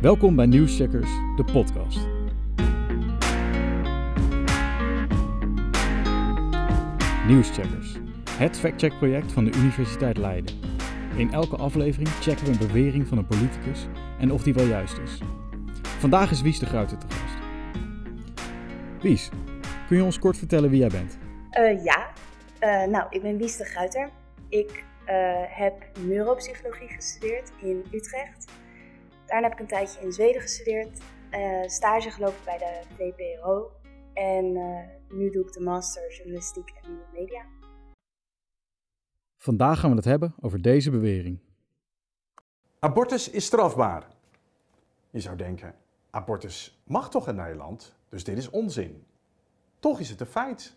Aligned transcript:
Welkom 0.00 0.36
bij 0.36 0.46
Nieuwscheckers, 0.46 1.10
de 1.36 1.44
podcast. 1.52 1.98
Nieuwscheckers, 7.26 7.96
het 8.30 8.58
factcheckproject 8.58 9.32
van 9.32 9.44
de 9.44 9.52
Universiteit 9.56 10.16
Leiden. 10.16 10.54
In 11.16 11.32
elke 11.32 11.56
aflevering 11.56 12.08
checken 12.08 12.44
we 12.44 12.50
een 12.50 12.58
bewering 12.58 13.06
van 13.06 13.18
een 13.18 13.26
politicus 13.26 13.86
en 14.18 14.32
of 14.32 14.42
die 14.42 14.54
wel 14.54 14.66
juist 14.66 14.98
is. 14.98 15.20
Vandaag 15.82 16.30
is 16.30 16.42
Wies 16.42 16.58
de 16.58 16.66
Gruiter 16.66 16.98
te 16.98 17.06
gast. 17.08 17.34
Wies, 19.02 19.28
kun 19.86 19.96
je 19.96 20.04
ons 20.04 20.18
kort 20.18 20.38
vertellen 20.38 20.70
wie 20.70 20.78
jij 20.78 20.88
bent? 20.88 21.18
Uh, 21.58 21.84
ja, 21.84 22.10
uh, 22.60 22.90
nou, 22.92 23.06
ik 23.10 23.22
ben 23.22 23.36
Wies 23.36 23.56
de 23.56 23.64
Gruiter. 23.64 24.08
Ik 24.48 24.84
uh, 25.06 25.14
heb 25.46 25.74
neuropsychologie 26.06 26.88
gestudeerd 26.88 27.52
in 27.60 27.84
Utrecht. 27.92 28.46
Daarna 29.30 29.48
heb 29.48 29.56
ik 29.56 29.62
een 29.62 29.76
tijdje 29.76 30.00
in 30.00 30.12
Zweden 30.12 30.40
gestudeerd, 30.40 31.00
stage 31.66 32.10
gelopen 32.10 32.44
bij 32.44 32.58
de 32.58 32.80
VPRO. 32.94 33.72
En 34.14 34.52
nu 35.08 35.30
doe 35.30 35.46
ik 35.46 35.52
de 35.52 35.60
master 35.60 36.12
journalistiek 36.14 36.68
en 36.82 36.90
nieuwe 36.90 37.06
media. 37.12 37.44
Vandaag 39.36 39.80
gaan 39.80 39.90
we 39.90 39.96
het 39.96 40.04
hebben 40.04 40.34
over 40.40 40.62
deze 40.62 40.90
bewering. 40.90 41.38
Abortus 42.78 43.30
is 43.30 43.44
strafbaar. 43.44 44.06
Je 45.10 45.20
zou 45.20 45.36
denken, 45.36 45.74
abortus 46.10 46.82
mag 46.84 47.10
toch 47.10 47.28
in 47.28 47.34
Nederland, 47.34 47.94
dus 48.08 48.24
dit 48.24 48.38
is 48.38 48.50
onzin. 48.50 49.06
Toch 49.78 50.00
is 50.00 50.10
het 50.10 50.20
een 50.20 50.26
feit. 50.26 50.76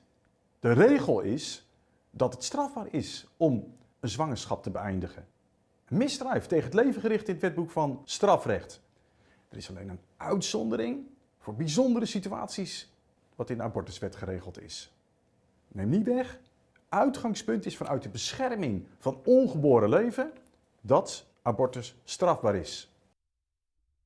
De 0.59 0.73
regel 0.73 1.21
is 1.21 1.69
dat 2.11 2.33
het 2.33 2.43
strafbaar 2.43 2.87
is 2.91 3.27
om 3.37 3.77
een 3.99 4.09
zwangerschap 4.09 4.63
te 4.63 4.71
beëindigen. 4.71 5.27
Misdrijf 5.93 6.45
tegen 6.45 6.65
het 6.65 6.73
leven 6.73 7.01
gericht 7.01 7.27
in 7.27 7.33
het 7.33 7.41
wetboek 7.41 7.71
van 7.71 8.01
strafrecht. 8.05 8.81
Er 9.49 9.57
is 9.57 9.69
alleen 9.69 9.89
een 9.89 9.99
uitzondering 10.17 11.05
voor 11.37 11.55
bijzondere 11.55 12.05
situaties 12.05 12.91
wat 13.35 13.49
in 13.49 13.57
de 13.57 13.63
abortuswet 13.63 14.15
geregeld 14.15 14.61
is. 14.61 14.91
Neem 15.67 15.89
niet 15.89 16.03
weg, 16.03 16.39
uitgangspunt 16.89 17.65
is 17.65 17.77
vanuit 17.77 18.03
de 18.03 18.09
bescherming 18.09 18.85
van 18.97 19.19
ongeboren 19.23 19.89
leven 19.89 20.31
dat 20.81 21.25
abortus 21.41 21.95
strafbaar 22.03 22.55
is. 22.55 22.91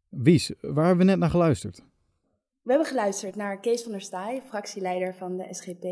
Wies, 0.09 0.53
waar 0.61 0.85
hebben 0.85 1.05
we 1.05 1.11
net 1.11 1.19
naar 1.19 1.29
geluisterd? 1.29 1.83
We 2.61 2.73
hebben 2.73 2.87
geluisterd 2.87 3.35
naar 3.35 3.59
Kees 3.59 3.83
van 3.83 3.91
der 3.91 4.01
Staaij, 4.01 4.41
fractieleider 4.47 5.15
van 5.15 5.37
de 5.37 5.53
SGP. 5.53 5.83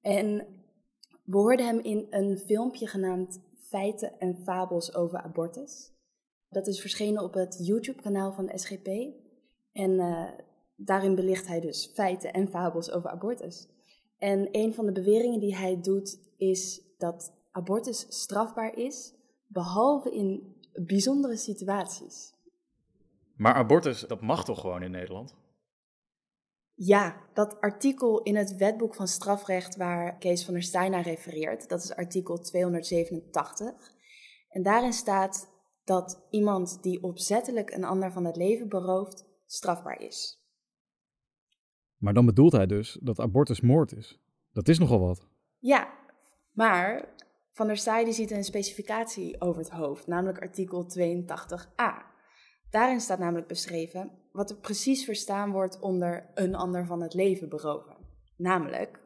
En 0.00 0.46
we 1.22 1.36
hoorden 1.36 1.66
hem 1.66 1.78
in 1.78 2.06
een 2.10 2.38
filmpje 2.38 2.86
genaamd 2.86 3.40
Feiten 3.68 4.18
en 4.18 4.36
Fabels 4.36 4.94
over 4.94 5.18
abortus. 5.18 5.92
Dat 6.48 6.66
is 6.66 6.80
verschenen 6.80 7.22
op 7.22 7.34
het 7.34 7.58
YouTube-kanaal 7.66 8.32
van 8.32 8.46
de 8.46 8.58
SGP. 8.58 8.86
En 9.72 9.90
uh, 9.90 10.28
daarin 10.76 11.14
belicht 11.14 11.46
hij 11.46 11.60
dus 11.60 11.90
feiten 11.94 12.32
en 12.32 12.48
fabels 12.48 12.90
over 12.90 13.10
abortus. 13.10 13.68
En 14.18 14.48
een 14.50 14.74
van 14.74 14.86
de 14.86 14.92
beweringen 14.92 15.40
die 15.40 15.56
hij 15.56 15.80
doet 15.80 16.20
is 16.36 16.82
dat 16.98 17.32
abortus 17.50 18.06
strafbaar 18.08 18.76
is, 18.76 19.14
behalve 19.46 20.10
in 20.10 20.54
bijzondere 20.72 21.36
situaties. 21.36 22.34
Maar 23.36 23.54
abortus, 23.54 24.00
dat 24.00 24.20
mag 24.20 24.44
toch 24.44 24.60
gewoon 24.60 24.82
in 24.82 24.90
Nederland? 24.90 25.34
Ja, 26.78 27.16
dat 27.34 27.60
artikel 27.60 28.22
in 28.22 28.36
het 28.36 28.56
wetboek 28.56 28.94
van 28.94 29.08
strafrecht 29.08 29.76
waar 29.76 30.18
Kees 30.18 30.44
van 30.44 30.54
der 30.54 30.62
Staaij 30.62 30.88
naar 30.88 31.02
refereert, 31.02 31.68
dat 31.68 31.82
is 31.82 31.94
artikel 31.94 32.38
287. 32.38 33.94
En 34.48 34.62
daarin 34.62 34.92
staat 34.92 35.48
dat 35.84 36.26
iemand 36.30 36.82
die 36.82 37.02
opzettelijk 37.02 37.70
een 37.70 37.84
ander 37.84 38.12
van 38.12 38.24
het 38.24 38.36
leven 38.36 38.68
berooft, 38.68 39.24
strafbaar 39.46 40.00
is. 40.00 40.44
Maar 41.96 42.14
dan 42.14 42.26
bedoelt 42.26 42.52
hij 42.52 42.66
dus 42.66 42.98
dat 43.02 43.20
abortus 43.20 43.60
moord 43.60 43.92
is. 43.92 44.20
Dat 44.52 44.68
is 44.68 44.78
nogal 44.78 45.00
wat. 45.00 45.28
Ja, 45.58 45.88
maar 46.52 47.14
Van 47.56 47.66
der 47.66 47.76
Staaij 47.76 48.12
ziet 48.12 48.30
een 48.30 48.44
specificatie 48.44 49.40
over 49.40 49.60
het 49.60 49.70
hoofd, 49.70 50.06
namelijk 50.06 50.40
artikel 50.40 50.86
82a. 50.98 52.14
Daarin 52.70 53.00
staat 53.00 53.18
namelijk 53.18 53.46
beschreven 53.46 54.10
wat 54.36 54.50
er 54.50 54.56
precies 54.56 55.04
verstaan 55.04 55.50
wordt 55.50 55.80
onder 55.80 56.30
een 56.34 56.54
ander 56.54 56.86
van 56.86 57.02
het 57.02 57.14
leven 57.14 57.48
beroven. 57.48 57.96
Namelijk, 58.36 59.04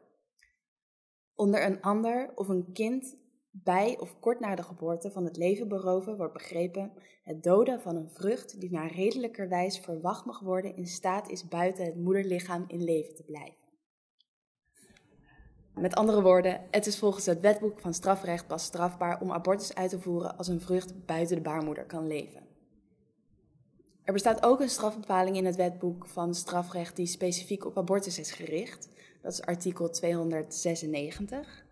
onder 1.35 1.65
een 1.65 1.81
ander 1.81 2.31
of 2.35 2.47
een 2.47 2.71
kind 2.73 3.17
bij 3.51 3.97
of 3.99 4.19
kort 4.19 4.39
na 4.39 4.55
de 4.55 4.63
geboorte 4.63 5.11
van 5.11 5.25
het 5.25 5.37
leven 5.37 5.67
beroven 5.67 6.17
wordt 6.17 6.33
begrepen 6.33 6.91
het 7.23 7.43
doden 7.43 7.81
van 7.81 7.95
een 7.95 8.09
vrucht 8.09 8.59
die 8.59 8.71
naar 8.71 8.91
redelijkerwijs 8.91 9.79
verwacht 9.79 10.25
mag 10.25 10.39
worden 10.39 10.75
in 10.75 10.87
staat 10.87 11.29
is 11.29 11.47
buiten 11.47 11.85
het 11.85 11.95
moederlichaam 11.95 12.63
in 12.67 12.83
leven 12.83 13.15
te 13.15 13.23
blijven. 13.23 13.59
Met 15.75 15.95
andere 15.95 16.21
woorden, 16.21 16.61
het 16.71 16.85
is 16.85 16.99
volgens 16.99 17.25
het 17.25 17.39
wetboek 17.39 17.79
van 17.79 17.93
strafrecht 17.93 18.47
pas 18.47 18.63
strafbaar 18.63 19.21
om 19.21 19.31
abortus 19.31 19.75
uit 19.75 19.89
te 19.89 20.01
voeren 20.01 20.37
als 20.37 20.47
een 20.47 20.61
vrucht 20.61 21.05
buiten 21.05 21.35
de 21.35 21.41
baarmoeder 21.41 21.85
kan 21.85 22.07
leven. 22.07 22.50
Er 24.11 24.17
bestaat 24.17 24.43
ook 24.43 24.59
een 24.59 24.69
strafbepaling 24.69 25.37
in 25.37 25.45
het 25.45 25.55
wetboek 25.55 26.07
van 26.07 26.35
strafrecht 26.35 26.95
die 26.95 27.05
specifiek 27.05 27.65
op 27.65 27.77
abortus 27.77 28.19
is 28.19 28.31
gericht. 28.31 28.89
Dat 29.21 29.31
is 29.31 29.41
artikel 29.41 29.89
296. 29.89 31.65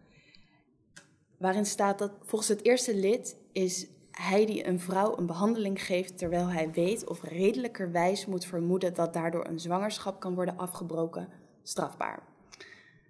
Waarin 1.38 1.66
staat 1.66 2.00
dat 2.00 2.12
volgens 2.22 2.50
het 2.50 2.66
eerste 2.66 2.96
lid 2.96 3.38
is 3.52 3.88
hij 4.12 4.46
die 4.46 4.68
een 4.68 4.80
vrouw 4.80 5.18
een 5.18 5.26
behandeling 5.26 5.86
geeft 5.86 6.18
terwijl 6.18 6.48
hij 6.48 6.72
weet 6.72 7.08
of 7.08 7.24
redelijkerwijs 7.24 8.26
moet 8.26 8.46
vermoeden 8.46 8.94
dat 8.94 9.14
daardoor 9.14 9.48
een 9.48 9.60
zwangerschap 9.60 10.20
kan 10.20 10.36
worden 10.36 10.58
afgebroken, 10.58 11.30
strafbaar. 11.64 12.24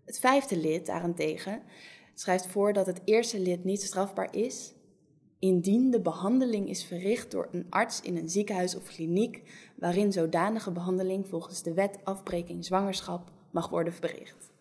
Het 0.05 0.19
vijfde 0.19 0.57
lid 0.57 0.85
daarentegen 0.85 1.61
schrijft 2.13 2.47
voor 2.47 2.73
dat 2.73 2.85
het 2.85 3.01
eerste 3.05 3.39
lid 3.39 3.63
niet 3.63 3.81
strafbaar 3.81 4.35
is 4.35 4.73
indien 5.39 5.91
de 5.91 6.01
behandeling 6.01 6.69
is 6.69 6.83
verricht 6.83 7.31
door 7.31 7.47
een 7.51 7.65
arts 7.69 8.01
in 8.01 8.17
een 8.17 8.29
ziekenhuis 8.29 8.75
of 8.75 8.83
kliniek 8.83 9.41
waarin 9.75 10.11
zodanige 10.11 10.71
behandeling 10.71 11.27
volgens 11.27 11.63
de 11.63 11.73
wet 11.73 11.99
afbreking 12.03 12.65
zwangerschap 12.65 13.31
mag 13.51 13.69
worden 13.69 13.93
verricht. 13.93 14.51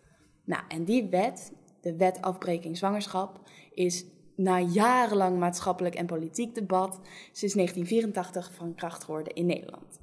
Nou, 0.43 0.63
en 0.67 0.83
die 0.83 1.03
wet, 1.03 1.51
de 1.81 1.95
wet 1.95 2.21
afbreking 2.21 2.77
zwangerschap, 2.77 3.39
is 3.73 4.05
na 4.35 4.59
jarenlang 4.59 5.39
maatschappelijk 5.39 5.95
en 5.95 6.05
politiek 6.05 6.55
debat 6.55 6.99
sinds 7.31 7.53
1984 7.55 8.51
van 8.53 8.75
kracht 8.75 9.03
geworden 9.03 9.33
in 9.33 9.45
Nederland. 9.45 9.99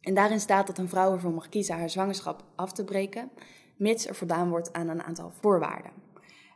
En 0.00 0.14
daarin 0.14 0.40
staat 0.40 0.66
dat 0.66 0.78
een 0.78 0.88
vrouw 0.88 1.12
ervoor 1.12 1.32
mag 1.32 1.48
kiezen 1.48 1.78
haar 1.78 1.90
zwangerschap 1.90 2.44
af 2.54 2.72
te 2.72 2.84
breken, 2.84 3.30
mits 3.76 4.06
er 4.06 4.14
voldaan 4.14 4.48
wordt 4.48 4.72
aan 4.72 4.88
een 4.88 5.02
aantal 5.02 5.32
voorwaarden. 5.40 5.92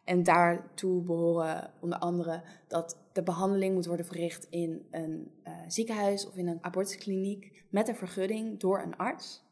En 0.04 0.22
daartoe 0.22 1.02
behoren 1.02 1.70
onder 1.80 1.98
andere 1.98 2.42
dat 2.68 2.96
de 3.14 3.22
behandeling 3.22 3.74
moet 3.74 3.86
worden 3.86 4.06
verricht 4.06 4.46
in 4.50 4.86
een 4.90 5.30
uh, 5.44 5.52
ziekenhuis 5.68 6.26
of 6.26 6.36
in 6.36 6.48
een 6.48 6.64
abortuskliniek 6.64 7.64
met 7.70 7.88
een 7.88 7.96
vergunning 7.96 8.60
door 8.60 8.82
een 8.82 8.96
arts. 8.96 9.42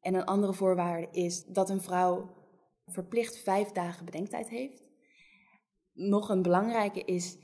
En 0.00 0.14
een 0.14 0.24
andere 0.24 0.52
voorwaarde 0.52 1.08
is 1.10 1.44
dat 1.44 1.70
een 1.70 1.80
vrouw 1.80 2.34
verplicht 2.86 3.38
vijf 3.38 3.68
dagen 3.68 4.04
bedenktijd 4.04 4.48
heeft. 4.48 4.90
Nog 5.92 6.28
een 6.28 6.42
belangrijke 6.42 7.04
is 7.04 7.36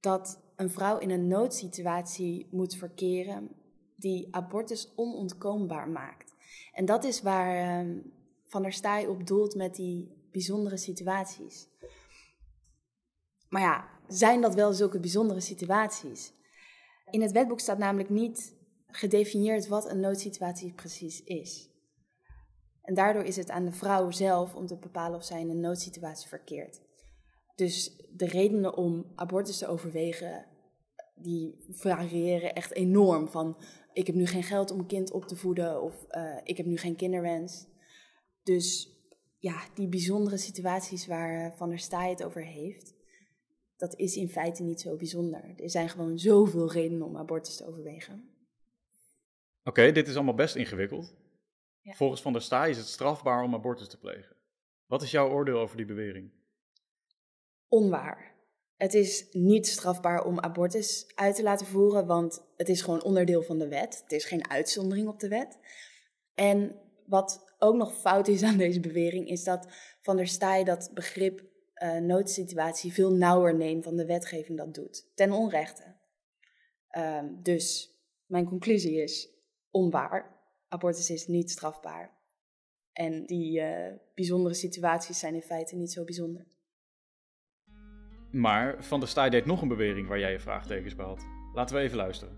dat 0.00 0.40
een 0.56 0.70
vrouw 0.70 0.98
in 0.98 1.10
een 1.10 1.28
noodsituatie 1.28 2.48
moet 2.50 2.74
verkeren 2.76 3.50
die 3.96 4.28
abortus 4.30 4.92
onontkoombaar 4.96 5.88
maakt. 5.88 6.34
En 6.72 6.84
dat 6.84 7.04
is 7.04 7.22
waar 7.22 7.84
uh, 7.84 8.02
Van 8.44 8.62
der 8.62 8.72
Staaij 8.72 9.06
op 9.06 9.26
doelt 9.26 9.54
met 9.54 9.74
die 9.74 10.28
bijzondere 10.30 10.76
situaties. 10.76 11.68
Maar 13.54 13.62
ja, 13.62 13.88
zijn 14.08 14.40
dat 14.40 14.54
wel 14.54 14.72
zulke 14.72 15.00
bijzondere 15.00 15.40
situaties? 15.40 16.32
In 17.10 17.22
het 17.22 17.32
wetboek 17.32 17.60
staat 17.60 17.78
namelijk 17.78 18.10
niet 18.10 18.56
gedefinieerd 18.86 19.68
wat 19.68 19.90
een 19.90 20.00
noodsituatie 20.00 20.72
precies 20.72 21.22
is. 21.22 21.70
En 22.82 22.94
daardoor 22.94 23.24
is 23.24 23.36
het 23.36 23.50
aan 23.50 23.64
de 23.64 23.72
vrouw 23.72 24.10
zelf 24.10 24.54
om 24.54 24.66
te 24.66 24.76
bepalen 24.76 25.18
of 25.18 25.24
zij 25.24 25.40
in 25.40 25.50
een 25.50 25.60
noodsituatie 25.60 26.28
verkeert. 26.28 26.80
Dus 27.54 28.04
de 28.10 28.26
redenen 28.26 28.76
om 28.76 29.12
abortus 29.14 29.58
te 29.58 29.66
overwegen, 29.66 30.46
die 31.14 31.64
variëren 31.68 32.54
echt 32.54 32.72
enorm. 32.72 33.28
Van 33.28 33.56
ik 33.92 34.06
heb 34.06 34.16
nu 34.16 34.26
geen 34.26 34.42
geld 34.42 34.70
om 34.70 34.78
een 34.78 34.86
kind 34.86 35.12
op 35.12 35.24
te 35.24 35.36
voeden 35.36 35.82
of 35.82 36.06
uh, 36.10 36.36
ik 36.42 36.56
heb 36.56 36.66
nu 36.66 36.76
geen 36.76 36.96
kinderwens. 36.96 37.66
Dus 38.42 38.88
ja, 39.38 39.62
die 39.74 39.88
bijzondere 39.88 40.36
situaties 40.36 41.06
waar 41.06 41.44
eh, 41.44 41.56
Van 41.56 41.68
der 41.68 41.78
Staaij 41.78 42.10
het 42.10 42.24
over 42.24 42.44
heeft, 42.44 42.93
dat 43.76 43.96
is 43.96 44.16
in 44.16 44.28
feite 44.28 44.62
niet 44.62 44.80
zo 44.80 44.96
bijzonder. 44.96 45.54
Er 45.56 45.70
zijn 45.70 45.88
gewoon 45.88 46.18
zoveel 46.18 46.72
redenen 46.72 47.06
om 47.06 47.16
abortus 47.16 47.56
te 47.56 47.66
overwegen. 47.66 48.28
Oké, 49.64 49.92
dit 49.92 50.08
is 50.08 50.14
allemaal 50.14 50.34
best 50.34 50.56
ingewikkeld. 50.56 51.14
Ja. 51.80 51.92
Volgens 51.92 52.22
Van 52.22 52.32
der 52.32 52.42
Staaij 52.42 52.70
is 52.70 52.76
het 52.76 52.86
strafbaar 52.86 53.42
om 53.42 53.54
abortus 53.54 53.88
te 53.88 53.98
plegen. 53.98 54.36
Wat 54.86 55.02
is 55.02 55.10
jouw 55.10 55.30
oordeel 55.30 55.58
over 55.58 55.76
die 55.76 55.86
bewering? 55.86 56.30
Onwaar. 57.68 58.34
Het 58.76 58.94
is 58.94 59.26
niet 59.32 59.66
strafbaar 59.66 60.24
om 60.24 60.40
abortus 60.40 61.12
uit 61.14 61.36
te 61.36 61.42
laten 61.42 61.66
voeren, 61.66 62.06
want 62.06 62.42
het 62.56 62.68
is 62.68 62.82
gewoon 62.82 63.02
onderdeel 63.02 63.42
van 63.42 63.58
de 63.58 63.68
wet. 63.68 64.00
Het 64.02 64.12
is 64.12 64.24
geen 64.24 64.50
uitzondering 64.50 65.08
op 65.08 65.20
de 65.20 65.28
wet. 65.28 65.58
En 66.34 66.80
wat 67.06 67.54
ook 67.58 67.74
nog 67.74 67.94
fout 67.94 68.28
is 68.28 68.42
aan 68.42 68.56
deze 68.56 68.80
bewering, 68.80 69.28
is 69.28 69.44
dat 69.44 69.68
Van 70.00 70.16
der 70.16 70.26
Staaij 70.26 70.64
dat 70.64 70.90
begrip 70.94 71.44
uh, 71.82 71.96
noodsituatie 71.96 72.92
veel 72.92 73.12
nauwer 73.12 73.54
neemt 73.54 73.84
dan 73.84 73.96
de 73.96 74.06
wetgeving 74.06 74.58
dat 74.58 74.74
doet. 74.74 75.10
Ten 75.14 75.32
onrechte. 75.32 75.94
Uh, 76.96 77.22
dus 77.42 77.94
mijn 78.26 78.44
conclusie 78.44 79.02
is 79.02 79.28
onwaar. 79.70 80.32
Abortus 80.68 81.10
is 81.10 81.26
niet 81.26 81.50
strafbaar. 81.50 82.10
En 82.92 83.26
die 83.26 83.60
uh, 83.60 83.92
bijzondere 84.14 84.54
situaties 84.54 85.18
zijn 85.18 85.34
in 85.34 85.42
feite 85.42 85.76
niet 85.76 85.92
zo 85.92 86.04
bijzonder. 86.04 86.46
Maar 88.30 88.84
Van 88.84 89.00
der 89.00 89.08
Staaij 89.08 89.30
deed 89.30 89.46
nog 89.46 89.62
een 89.62 89.68
bewering 89.68 90.08
waar 90.08 90.18
jij 90.18 90.32
je 90.32 90.40
vraagtekens 90.40 90.94
bij 90.94 91.06
had. 91.06 91.26
Laten 91.54 91.76
we 91.76 91.82
even 91.82 91.96
luisteren. 91.96 92.36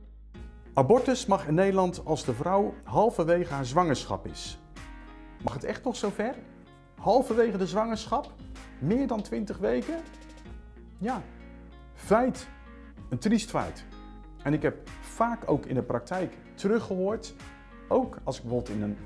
Abortus 0.75 1.27
mag 1.27 1.47
in 1.47 1.55
Nederland 1.55 2.05
als 2.05 2.25
de 2.25 2.35
vrouw 2.35 2.75
halverwege 2.85 3.53
haar 3.53 3.67
zwangerschap 3.67 4.27
is. 4.27 4.59
Mag 5.44 5.55
het 5.55 5.65
echt 5.65 5.85
nog 5.85 5.97
zover? 5.97 6.35
Halverwege 6.97 7.56
de 7.59 7.67
zwangerschap? 7.67 8.35
Meer 8.78 9.06
dan 9.06 9.23
20 9.23 9.58
weken? 9.58 9.96
Ja, 10.99 11.23
feit. 11.94 12.49
Een 13.08 13.19
triest 13.19 13.50
feit. 13.50 13.84
En 14.43 14.52
ik 14.52 14.62
heb 14.62 14.88
vaak 15.00 15.50
ook 15.50 15.67
in 15.67 15.75
de 15.75 15.82
praktijk 15.82 16.37
teruggehoord, 16.55 17.34
ook 17.88 18.19
als 18.25 18.37
ik 18.37 18.43
bijvoorbeeld 18.43 18.76
in 18.76 18.82
een 18.82 18.96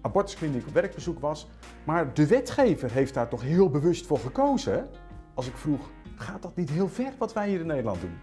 abortuskliniek 0.00 0.66
op 0.66 0.72
werkbezoek 0.72 1.18
was, 1.18 1.48
maar 1.84 2.14
de 2.14 2.26
wetgever 2.26 2.90
heeft 2.90 3.14
daar 3.14 3.28
toch 3.28 3.42
heel 3.42 3.70
bewust 3.70 4.06
voor 4.06 4.18
gekozen. 4.18 4.88
Als 5.34 5.46
ik 5.46 5.56
vroeg, 5.56 5.90
gaat 6.14 6.42
dat 6.42 6.56
niet 6.56 6.70
heel 6.70 6.88
ver 6.88 7.12
wat 7.18 7.32
wij 7.32 7.48
hier 7.48 7.60
in 7.60 7.66
Nederland 7.66 8.00
doen? 8.00 8.18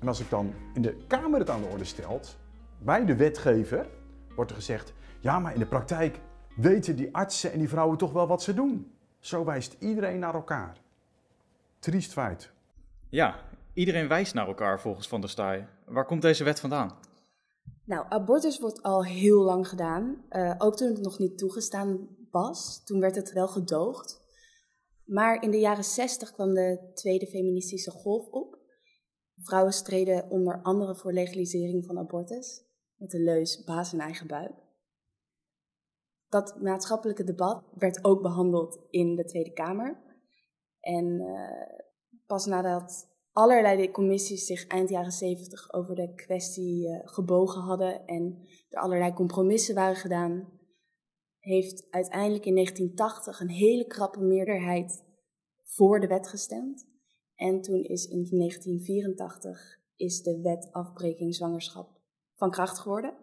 En 0.00 0.08
als 0.08 0.20
ik 0.20 0.30
dan 0.30 0.54
in 0.74 0.82
de 0.82 0.96
Kamer 1.06 1.38
het 1.38 1.50
aan 1.50 1.62
de 1.62 1.68
orde 1.68 1.84
stelt, 1.84 2.38
bij 2.78 3.04
de 3.04 3.16
wetgever, 3.16 3.86
wordt 4.34 4.50
er 4.50 4.56
gezegd, 4.56 4.92
ja 5.20 5.38
maar 5.38 5.52
in 5.52 5.58
de 5.58 5.66
praktijk 5.66 6.20
weten 6.56 6.96
die 6.96 7.14
artsen 7.14 7.52
en 7.52 7.58
die 7.58 7.68
vrouwen 7.68 7.98
toch 7.98 8.12
wel 8.12 8.26
wat 8.26 8.42
ze 8.42 8.54
doen. 8.54 8.92
Zo 9.20 9.44
wijst 9.44 9.76
iedereen 9.78 10.18
naar 10.18 10.34
elkaar. 10.34 10.80
Triest 11.78 12.12
feit. 12.12 12.50
Ja, 13.08 13.36
iedereen 13.72 14.08
wijst 14.08 14.34
naar 14.34 14.46
elkaar 14.46 14.80
volgens 14.80 15.08
Van 15.08 15.20
der 15.20 15.30
Staaij. 15.30 15.68
Waar 15.86 16.06
komt 16.06 16.22
deze 16.22 16.44
wet 16.44 16.60
vandaan? 16.60 16.98
Nou, 17.84 18.06
abortus 18.08 18.58
wordt 18.58 18.82
al 18.82 19.04
heel 19.04 19.42
lang 19.42 19.68
gedaan. 19.68 20.24
Uh, 20.30 20.54
ook 20.58 20.76
toen 20.76 20.88
het 20.88 21.00
nog 21.00 21.18
niet 21.18 21.38
toegestaan 21.38 22.08
was. 22.30 22.84
Toen 22.84 23.00
werd 23.00 23.14
het 23.14 23.32
wel 23.32 23.48
gedoogd. 23.48 24.20
Maar 25.04 25.42
in 25.42 25.50
de 25.50 25.58
jaren 25.58 25.84
zestig 25.84 26.32
kwam 26.32 26.54
de 26.54 26.90
tweede 26.94 27.26
feministische 27.26 27.90
golf 27.90 28.28
op. 28.28 28.58
Vrouwen 29.36 29.72
streden 29.72 30.30
onder 30.30 30.62
andere 30.62 30.96
voor 30.96 31.12
legalisering 31.12 31.84
van 31.84 31.98
abortus. 31.98 32.62
Met 32.96 33.10
de 33.10 33.20
leus 33.20 33.64
baas 33.64 33.92
in 33.92 34.00
eigen 34.00 34.26
buik. 34.26 34.52
Dat 36.30 36.60
maatschappelijke 36.60 37.24
debat 37.24 37.62
werd 37.78 38.04
ook 38.04 38.22
behandeld 38.22 38.78
in 38.90 39.16
de 39.16 39.24
Tweede 39.24 39.52
Kamer. 39.52 40.00
En 40.80 41.20
uh, 41.20 41.86
pas 42.26 42.46
nadat 42.46 43.08
allerlei 43.32 43.90
commissies 43.90 44.46
zich 44.46 44.66
eind 44.66 44.88
jaren 44.88 45.12
zeventig 45.12 45.72
over 45.72 45.94
de 45.94 46.14
kwestie 46.14 46.88
uh, 46.88 47.00
gebogen 47.04 47.60
hadden 47.60 48.06
en 48.06 48.38
er 48.68 48.80
allerlei 48.80 49.12
compromissen 49.12 49.74
waren 49.74 49.96
gedaan, 49.96 50.58
heeft 51.38 51.86
uiteindelijk 51.90 52.44
in 52.44 52.54
1980 52.54 53.40
een 53.40 53.48
hele 53.48 53.86
krappe 53.86 54.20
meerderheid 54.20 55.04
voor 55.62 56.00
de 56.00 56.06
wet 56.06 56.28
gestemd. 56.28 56.88
En 57.34 57.60
toen 57.60 57.82
is 57.82 58.04
in 58.04 58.28
1984 58.38 59.78
is 59.96 60.22
de 60.22 60.40
wet 60.40 60.68
afbreking 60.72 61.34
zwangerschap 61.34 62.00
van 62.34 62.50
kracht 62.50 62.78
geworden. 62.78 63.19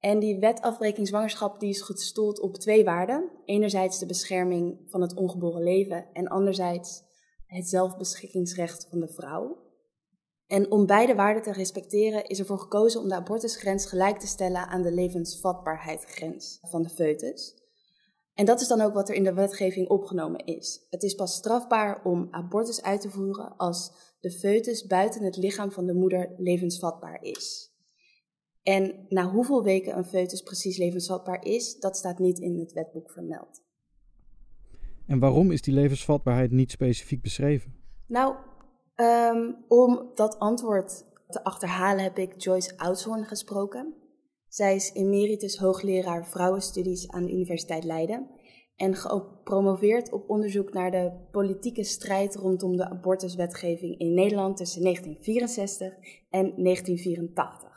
En 0.00 0.18
die 0.18 0.38
wet 0.38 0.60
afbreking 0.60 1.06
zwangerschap 1.06 1.60
die 1.60 1.70
is 1.70 1.80
gestoeld 1.80 2.40
op 2.40 2.56
twee 2.56 2.84
waarden. 2.84 3.30
Enerzijds 3.44 3.98
de 3.98 4.06
bescherming 4.06 4.78
van 4.86 5.00
het 5.00 5.14
ongeboren 5.14 5.62
leven 5.62 6.06
en 6.12 6.28
anderzijds 6.28 7.02
het 7.46 7.68
zelfbeschikkingsrecht 7.68 8.86
van 8.90 9.00
de 9.00 9.08
vrouw. 9.08 9.68
En 10.46 10.70
om 10.70 10.86
beide 10.86 11.14
waarden 11.14 11.42
te 11.42 11.52
respecteren 11.52 12.26
is 12.26 12.38
ervoor 12.38 12.58
gekozen 12.58 13.00
om 13.00 13.08
de 13.08 13.14
abortusgrens 13.14 13.86
gelijk 13.86 14.18
te 14.18 14.26
stellen 14.26 14.66
aan 14.66 14.82
de 14.82 14.92
levensvatbaarheidsgrens 14.92 16.58
van 16.62 16.82
de 16.82 16.88
foetus. 16.88 17.58
En 18.34 18.44
dat 18.44 18.60
is 18.60 18.68
dan 18.68 18.80
ook 18.80 18.94
wat 18.94 19.08
er 19.08 19.14
in 19.14 19.24
de 19.24 19.34
wetgeving 19.34 19.88
opgenomen 19.88 20.44
is. 20.44 20.86
Het 20.90 21.02
is 21.02 21.14
pas 21.14 21.34
strafbaar 21.34 22.04
om 22.04 22.28
abortus 22.30 22.82
uit 22.82 23.00
te 23.00 23.10
voeren 23.10 23.56
als 23.56 23.92
de 24.20 24.30
foetus 24.30 24.86
buiten 24.86 25.22
het 25.22 25.36
lichaam 25.36 25.72
van 25.72 25.86
de 25.86 25.94
moeder 25.94 26.34
levensvatbaar 26.36 27.22
is. 27.22 27.69
En 28.70 29.06
na 29.08 29.30
hoeveel 29.30 29.62
weken 29.62 29.96
een 29.96 30.04
foetus 30.04 30.42
precies 30.42 30.76
levensvatbaar 30.76 31.44
is, 31.44 31.78
dat 31.78 31.96
staat 31.96 32.18
niet 32.18 32.38
in 32.38 32.58
het 32.58 32.72
wetboek 32.72 33.10
vermeld. 33.10 33.62
En 35.06 35.18
waarom 35.18 35.50
is 35.50 35.62
die 35.62 35.74
levensvatbaarheid 35.74 36.50
niet 36.50 36.70
specifiek 36.70 37.22
beschreven? 37.22 37.74
Nou, 38.06 38.34
um, 38.96 39.64
om 39.68 40.10
dat 40.14 40.38
antwoord 40.38 41.04
te 41.28 41.44
achterhalen 41.44 42.02
heb 42.02 42.18
ik 42.18 42.42
Joyce 42.42 42.78
Oudshoorn 42.78 43.24
gesproken. 43.24 43.94
Zij 44.48 44.74
is 44.74 44.92
emeritus 44.92 45.56
hoogleraar 45.56 46.26
vrouwenstudies 46.26 47.08
aan 47.08 47.24
de 47.24 47.32
Universiteit 47.32 47.84
Leiden 47.84 48.30
en 48.76 48.94
gepromoveerd 48.94 50.12
op 50.12 50.30
onderzoek 50.30 50.72
naar 50.72 50.90
de 50.90 51.12
politieke 51.30 51.84
strijd 51.84 52.34
rondom 52.34 52.76
de 52.76 52.90
abortuswetgeving 52.90 53.98
in 53.98 54.14
Nederland 54.14 54.56
tussen 54.56 54.82
1964 54.82 55.92
en 56.30 56.52
1984. 56.56 57.69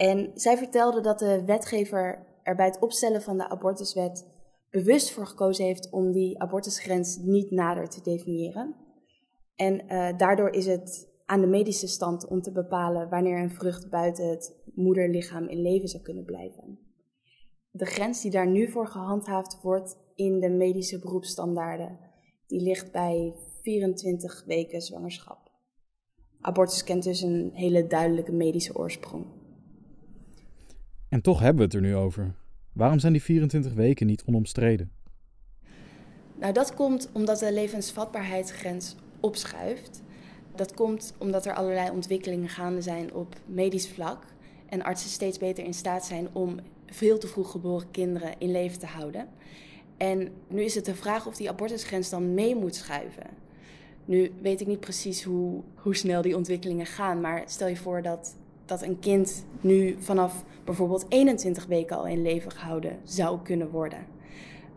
En 0.00 0.30
zij 0.34 0.56
vertelde 0.56 1.00
dat 1.00 1.18
de 1.18 1.44
wetgever 1.44 2.26
er 2.42 2.56
bij 2.56 2.66
het 2.66 2.78
opstellen 2.78 3.22
van 3.22 3.38
de 3.38 3.48
abortuswet 3.48 4.26
bewust 4.70 5.10
voor 5.10 5.26
gekozen 5.26 5.64
heeft 5.64 5.90
om 5.90 6.12
die 6.12 6.38
abortusgrens 6.38 7.16
niet 7.16 7.50
nader 7.50 7.88
te 7.88 8.02
definiëren. 8.02 8.74
En 9.54 9.84
uh, 9.84 10.16
daardoor 10.16 10.50
is 10.50 10.66
het 10.66 11.08
aan 11.26 11.40
de 11.40 11.46
medische 11.46 11.86
stand 11.86 12.26
om 12.26 12.42
te 12.42 12.52
bepalen 12.52 13.08
wanneer 13.08 13.38
een 13.38 13.50
vrucht 13.50 13.90
buiten 13.90 14.28
het 14.28 14.62
moederlichaam 14.74 15.48
in 15.48 15.62
leven 15.62 15.88
zou 15.88 16.02
kunnen 16.02 16.24
blijven. 16.24 16.78
De 17.70 17.86
grens 17.86 18.22
die 18.22 18.30
daar 18.30 18.48
nu 18.48 18.70
voor 18.70 18.86
gehandhaafd 18.86 19.58
wordt 19.62 19.96
in 20.14 20.40
de 20.40 20.50
medische 20.50 20.98
beroepsstandaarden, 20.98 21.98
die 22.46 22.60
ligt 22.60 22.92
bij 22.92 23.34
24 23.62 24.44
weken 24.46 24.80
zwangerschap. 24.80 25.50
Abortus 26.40 26.84
kent 26.84 27.02
dus 27.02 27.20
een 27.20 27.50
hele 27.52 27.86
duidelijke 27.86 28.32
medische 28.32 28.76
oorsprong. 28.76 29.39
En 31.10 31.20
toch 31.20 31.40
hebben 31.40 31.56
we 31.56 31.64
het 31.64 31.74
er 31.74 31.80
nu 31.80 31.96
over. 31.96 32.34
Waarom 32.72 32.98
zijn 32.98 33.12
die 33.12 33.22
24 33.22 33.72
weken 33.72 34.06
niet 34.06 34.22
onomstreden? 34.26 34.90
Nou, 36.38 36.52
dat 36.52 36.74
komt 36.74 37.08
omdat 37.12 37.38
de 37.38 37.52
levensvatbaarheidsgrens 37.52 38.96
opschuift. 39.20 40.02
Dat 40.54 40.74
komt 40.74 41.14
omdat 41.18 41.46
er 41.46 41.54
allerlei 41.54 41.90
ontwikkelingen 41.90 42.48
gaande 42.48 42.82
zijn 42.82 43.14
op 43.14 43.34
medisch 43.46 43.88
vlak 43.88 44.24
en 44.68 44.82
artsen 44.82 45.10
steeds 45.10 45.38
beter 45.38 45.64
in 45.64 45.74
staat 45.74 46.04
zijn 46.04 46.28
om 46.32 46.56
veel 46.86 47.18
te 47.18 47.26
vroeg 47.26 47.50
geboren 47.50 47.90
kinderen 47.90 48.34
in 48.38 48.50
leven 48.50 48.78
te 48.78 48.86
houden. 48.86 49.28
En 49.96 50.28
nu 50.48 50.62
is 50.62 50.74
het 50.74 50.84
de 50.84 50.94
vraag 50.94 51.26
of 51.26 51.36
die 51.36 51.48
abortusgrens 51.48 52.10
dan 52.10 52.34
mee 52.34 52.56
moet 52.56 52.74
schuiven. 52.74 53.26
Nu 54.04 54.32
weet 54.42 54.60
ik 54.60 54.66
niet 54.66 54.80
precies 54.80 55.22
hoe, 55.22 55.62
hoe 55.74 55.96
snel 55.96 56.22
die 56.22 56.36
ontwikkelingen 56.36 56.86
gaan, 56.86 57.20
maar 57.20 57.42
stel 57.46 57.68
je 57.68 57.76
voor 57.76 58.02
dat 58.02 58.36
dat 58.70 58.82
een 58.82 58.98
kind 58.98 59.44
nu 59.60 59.96
vanaf 59.98 60.44
bijvoorbeeld 60.64 61.06
21 61.08 61.66
weken 61.66 61.96
al 61.96 62.06
in 62.06 62.22
leven 62.22 62.50
gehouden 62.50 62.98
zou 63.04 63.38
kunnen 63.42 63.70
worden. 63.70 64.06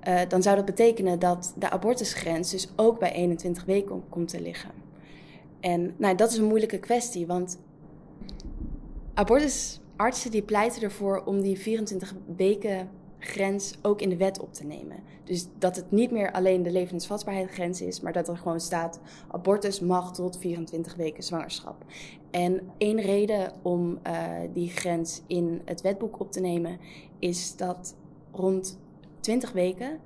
Uh, 0.07 0.19
dan 0.27 0.41
zou 0.41 0.55
dat 0.55 0.65
betekenen 0.65 1.19
dat 1.19 1.53
de 1.57 1.69
abortusgrens 1.69 2.51
dus 2.51 2.67
ook 2.75 2.99
bij 2.99 3.11
21 3.11 3.65
weken 3.65 4.03
komt 4.09 4.27
te 4.27 4.41
liggen. 4.41 4.71
En 5.59 5.93
nou, 5.97 6.15
dat 6.15 6.31
is 6.31 6.37
een 6.37 6.47
moeilijke 6.47 6.79
kwestie, 6.79 7.27
want 7.27 7.59
abortusartsen 9.13 10.31
die 10.31 10.41
pleiten 10.41 10.81
ervoor 10.81 11.23
om 11.25 11.41
die 11.41 11.59
24 11.59 12.13
weken 12.35 12.89
grens 13.23 13.73
ook 13.81 14.01
in 14.01 14.09
de 14.09 14.17
wet 14.17 14.39
op 14.39 14.53
te 14.53 14.65
nemen. 14.65 14.97
Dus 15.23 15.47
dat 15.57 15.75
het 15.75 15.91
niet 15.91 16.11
meer 16.11 16.31
alleen 16.31 16.63
de 16.63 16.71
levensvatbaarheidsgrens 16.71 17.81
is, 17.81 18.01
maar 18.01 18.13
dat 18.13 18.27
er 18.27 18.37
gewoon 18.37 18.59
staat: 18.59 18.99
abortus 19.27 19.79
mag 19.79 20.13
tot 20.13 20.37
24 20.37 20.95
weken 20.95 21.23
zwangerschap. 21.23 21.85
En 22.31 22.61
één 22.77 23.01
reden 23.01 23.51
om 23.61 23.99
uh, 24.07 24.27
die 24.53 24.69
grens 24.69 25.21
in 25.27 25.61
het 25.65 25.81
wetboek 25.81 26.19
op 26.19 26.31
te 26.31 26.39
nemen 26.39 26.79
is 27.19 27.55
dat 27.55 27.95
rond 28.31 28.79
20 29.19 29.51
weken, 29.51 29.99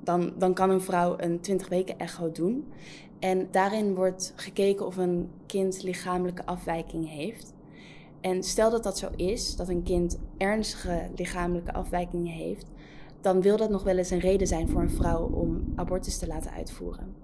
dan, 0.00 0.32
dan 0.38 0.54
kan 0.54 0.70
een 0.70 0.80
vrouw 0.80 1.14
een 1.18 1.40
20 1.40 1.68
weken 1.68 1.98
echo 1.98 2.32
doen. 2.32 2.72
En 3.18 3.48
daarin 3.50 3.94
wordt 3.94 4.32
gekeken 4.36 4.86
of 4.86 4.96
een 4.96 5.30
kind 5.46 5.82
lichamelijke 5.82 6.46
afwijking 6.46 7.08
heeft. 7.08 7.54
En 8.22 8.42
stel 8.42 8.70
dat 8.70 8.82
dat 8.82 8.98
zo 8.98 9.08
is, 9.16 9.56
dat 9.56 9.68
een 9.68 9.82
kind 9.82 10.18
ernstige 10.36 11.10
lichamelijke 11.16 11.72
afwijkingen 11.72 12.32
heeft, 12.32 12.66
dan 13.20 13.40
wil 13.40 13.56
dat 13.56 13.70
nog 13.70 13.82
wel 13.82 13.96
eens 13.98 14.10
een 14.10 14.18
reden 14.18 14.46
zijn 14.46 14.68
voor 14.68 14.80
een 14.80 14.90
vrouw 14.90 15.26
om 15.26 15.72
abortus 15.74 16.18
te 16.18 16.26
laten 16.26 16.52
uitvoeren. 16.52 17.14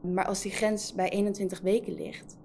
Maar 0.00 0.24
als 0.24 0.42
die 0.42 0.52
grens 0.52 0.94
bij 0.94 1.10
21 1.10 1.60
weken 1.60 1.94
ligt, 1.94 2.36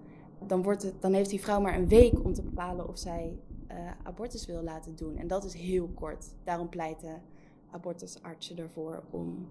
dan, 0.45 0.63
wordt 0.63 0.83
het, 0.83 1.01
dan 1.01 1.13
heeft 1.13 1.29
die 1.29 1.41
vrouw 1.41 1.61
maar 1.61 1.75
een 1.75 1.87
week 1.87 2.23
om 2.23 2.33
te 2.33 2.41
bepalen 2.41 2.87
of 2.87 2.97
zij 2.97 3.39
uh, 3.71 3.77
abortus 4.03 4.45
wil 4.45 4.63
laten 4.63 4.95
doen. 4.95 5.17
En 5.17 5.27
dat 5.27 5.43
is 5.43 5.53
heel 5.53 5.87
kort. 5.87 6.25
Daarom 6.43 6.69
pleiten 6.69 7.21
abortusartsen 7.71 8.57
ervoor 8.57 9.03
om 9.09 9.47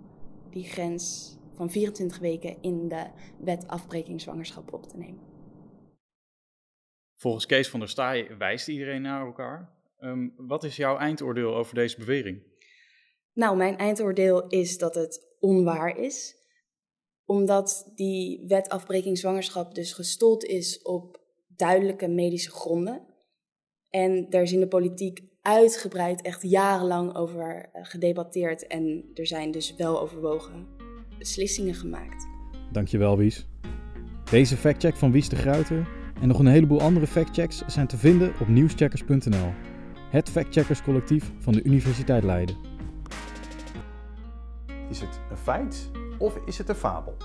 die 0.51 0.65
grens 0.65 1.37
van 1.55 1.71
24 1.71 2.19
weken 2.19 2.57
in 2.61 2.89
de 2.89 3.07
wet 3.37 3.69
afbreking 3.69 4.21
zwangerschap 4.21 4.73
op 4.73 4.89
te 4.89 4.97
nemen. 4.97 5.36
Volgens 7.17 7.47
Kees 7.47 7.69
van 7.69 7.81
der 7.81 7.89
Staaij 7.89 8.37
wijst 8.39 8.69
iedereen 8.69 9.03
naar 9.03 9.27
elkaar. 9.27 9.75
Um, 10.01 10.35
wat 10.37 10.65
is 10.65 10.77
jouw 10.77 10.97
eindoordeel 10.97 11.57
over 11.57 11.75
deze 11.75 11.99
bewering? 11.99 12.43
Nou, 13.33 13.57
mijn 13.57 13.77
eindoordeel 13.77 14.47
is 14.47 14.79
dat 14.79 14.95
het 14.95 15.37
onwaar 15.41 15.99
is. 15.99 16.37
Omdat 17.25 17.93
die 17.95 18.45
wet 18.47 18.69
afbreking 18.69 19.19
zwangerschap 19.19 19.75
dus 19.75 19.93
gestold 19.93 20.45
is 20.45 20.83
op 20.83 21.21
duidelijke 21.47 22.09
medische 22.09 22.51
gronden. 22.51 23.07
En 23.91 24.31
daar 24.31 24.43
is 24.43 24.53
in 24.53 24.61
de 24.61 24.69
politiek 24.69 25.23
uitgebreid 25.41 26.23
echt 26.23 26.43
jarenlang 26.43 27.15
over 27.15 27.71
eh, 27.73 27.85
gedebatteerd. 27.85 28.67
En 28.67 29.11
er 29.15 29.27
zijn 29.27 29.51
dus 29.51 29.75
wel 29.75 30.01
overwogen 30.01 30.67
beslissingen 31.19 31.75
gemaakt. 31.75 32.27
Dankjewel, 32.73 33.17
Wies. 33.17 33.47
Deze 34.31 34.57
factcheck 34.57 34.97
van 34.97 35.13
Wies 35.13 35.29
de 35.29 35.37
Gruiter 35.37 36.06
en 36.21 36.29
nog 36.29 36.39
een 36.39 36.47
heleboel 36.47 36.81
andere 36.81 37.07
factchecks 37.07 37.63
zijn 37.67 37.87
te 37.87 37.97
vinden 37.97 38.33
op 38.41 38.49
nieuwscheckers.nl. 38.49 39.53
Het 40.11 40.31
factcheckerscollectief 40.31 41.33
van 41.39 41.53
de 41.53 41.63
Universiteit 41.63 42.25
Leiden. 42.25 42.57
Is 44.91 45.01
het 45.01 45.21
een 45.31 45.37
feit 45.37 45.91
of 46.19 46.39
is 46.47 46.59
het 46.59 46.69
een 46.69 46.75
fabel? 46.75 47.17